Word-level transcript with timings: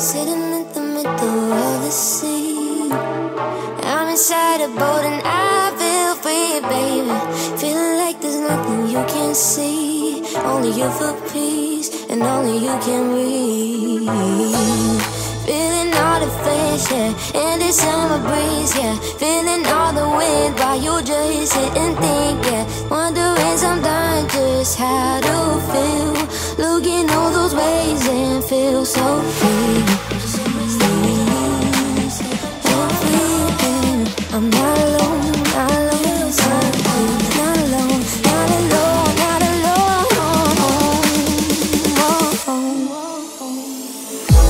Sitting 0.00 0.32
in 0.32 0.72
the 0.72 0.80
middle 0.80 1.52
of 1.52 1.82
the 1.84 1.90
sea. 1.90 2.90
I'm 2.90 4.08
inside 4.08 4.62
a 4.62 4.68
boat 4.68 5.04
and 5.04 5.20
I 5.22 5.76
feel 5.76 6.14
free, 6.24 6.58
baby. 6.72 7.12
Feeling 7.60 7.98
like 7.98 8.18
there's 8.22 8.40
nothing 8.40 8.88
you 8.88 9.04
can 9.04 9.34
see. 9.34 10.24
Only 10.36 10.70
you 10.70 10.88
for 10.88 11.12
peace, 11.30 11.90
and 12.08 12.22
only 12.22 12.56
you 12.64 12.74
can 12.80 13.12
breathe. 13.12 14.08
Feeling 15.44 15.92
all 15.92 16.20
the 16.24 16.30
fish, 16.44 16.90
yeah, 16.90 17.52
in 17.52 17.58
this 17.58 17.76
summer 17.76 18.20
breeze, 18.26 18.74
yeah. 18.78 18.96
Feeling 19.20 19.66
all 19.66 19.92
the 19.92 20.08
wind 20.16 20.58
while 20.58 20.80
you 20.80 21.02
just 21.02 21.52
sit 21.52 21.76
and 21.76 21.94
think, 21.98 22.46
yeah. 22.46 22.64
Wondering 22.88 23.58
sometimes 23.58 24.32
just 24.32 24.78
how 24.78 25.20
to 25.20 25.60
feel. 25.70 26.39
Looking 26.60 27.08
all 27.10 27.30
those 27.32 27.54
ways 27.54 28.06
and 28.06 28.44
feel 28.44 28.84
so 28.84 29.22
free. 29.22 29.84
So 30.20 30.42
free, 33.00 33.44
I'm 34.34 34.50
not 34.50 34.78
alone, 34.78 35.32
not 35.54 35.70
alone. 35.70 36.00
Not 36.36 37.56
alone, 37.64 38.02
not 38.28 38.50
alone, 38.58 39.14
not 39.16 39.40
alone. 39.48 40.04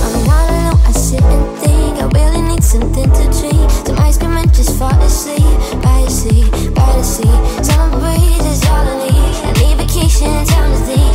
I'm 0.02 0.16
not 0.26 0.46
alone, 0.50 0.80
I 0.84 0.92
sit 0.92 1.22
and 1.22 1.58
think 1.58 1.94
I 2.02 2.04
really 2.18 2.42
need 2.42 2.64
something 2.64 3.08
to 3.08 3.24
drink 3.38 3.70
Some 3.86 3.98
ice 3.98 4.18
cream 4.18 4.36
and 4.36 4.52
just 4.52 4.76
fall 4.78 5.00
asleep 5.02 5.42
By 5.80 6.02
the 6.04 6.10
sea, 6.10 6.50
by 6.74 6.92
the 6.96 7.02
sea 7.04 7.36
Summer 7.62 7.98
breeze 8.00 8.46
is 8.46 8.64
all 8.68 8.84
I 8.84 9.08
need 9.08 9.34
I 9.46 9.52
need 9.60 9.76
vacation, 9.78 10.44
time 10.46 10.72
to 10.72 11.09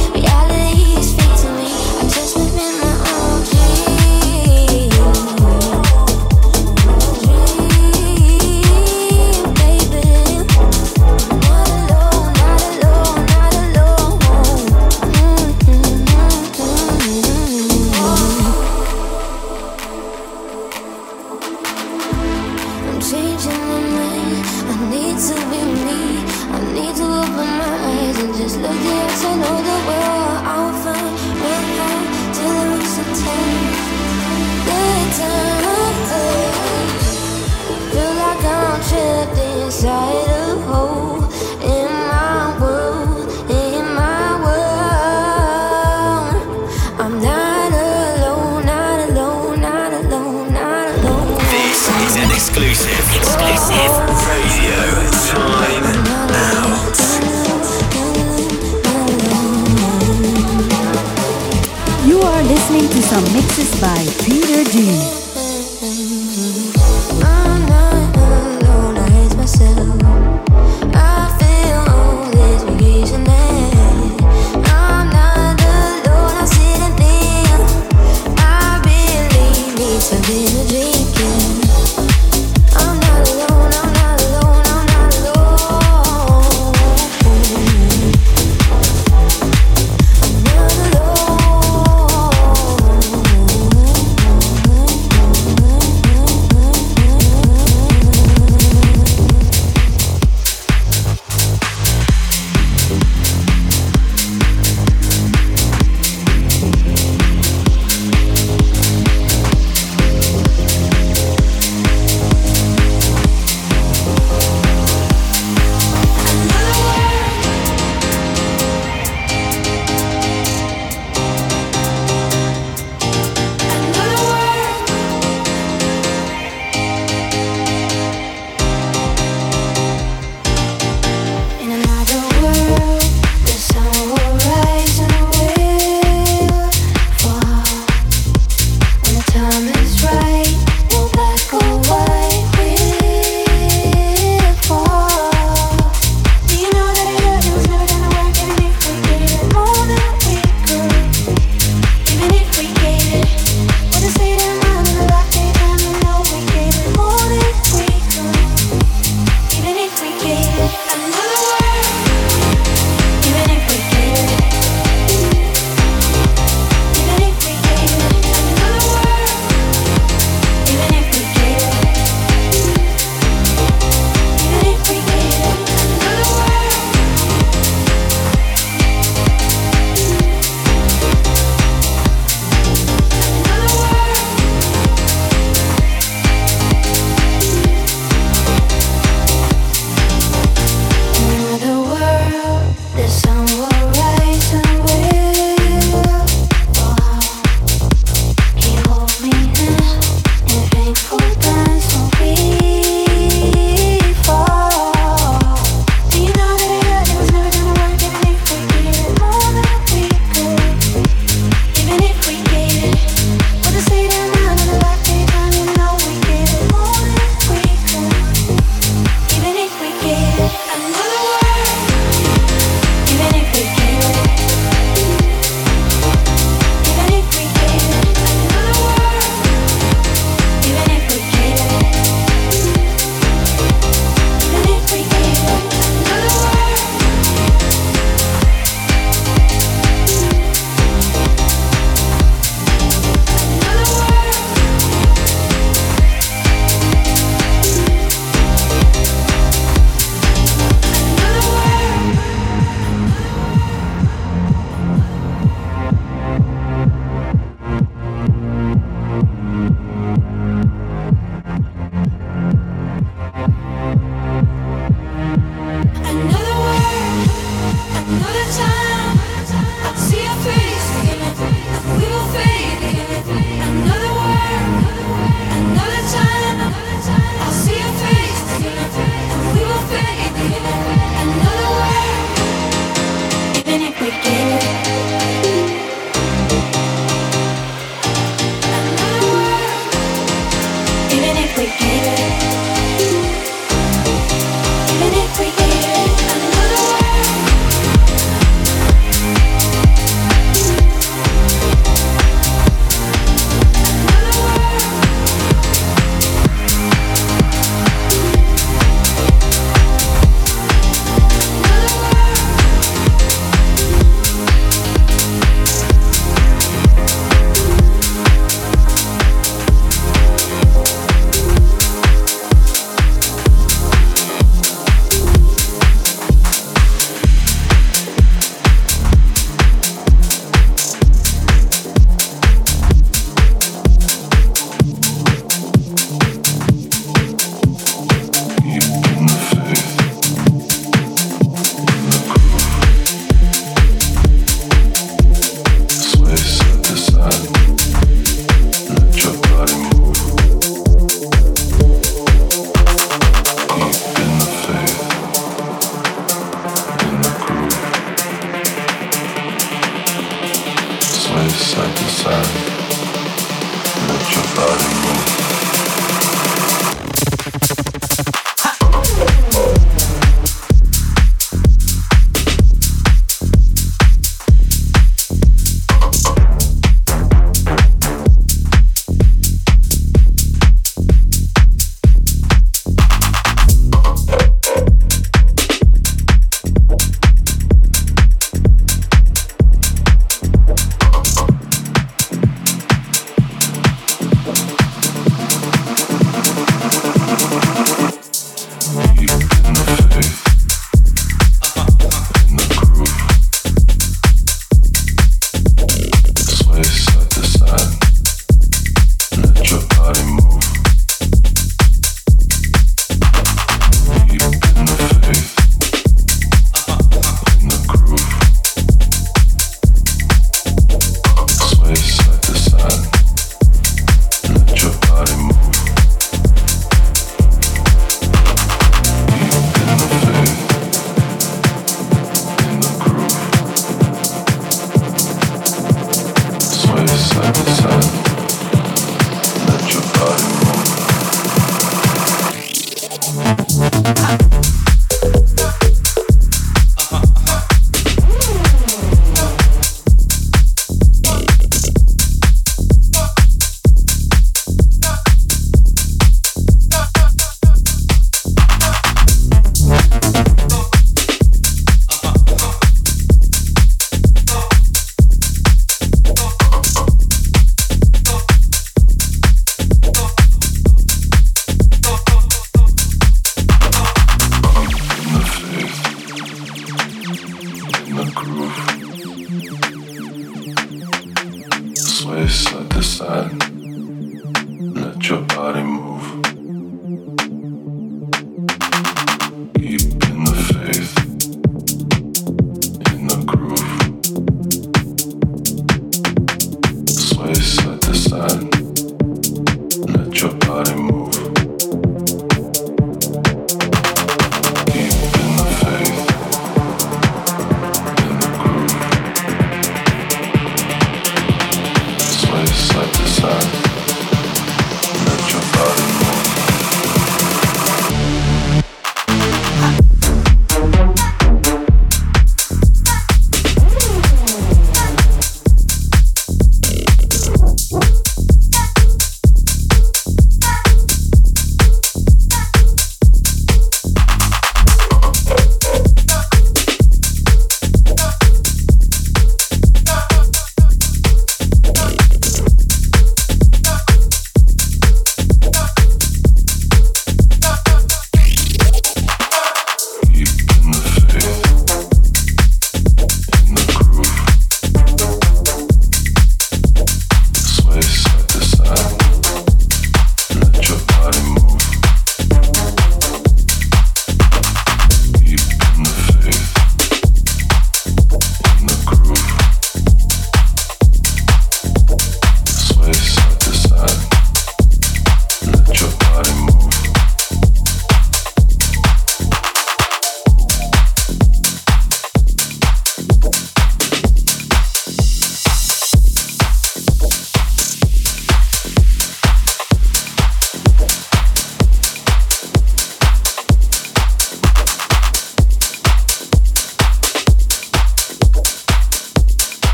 by 63.82 64.06
Peter 64.24 64.64
D. 64.72 65.25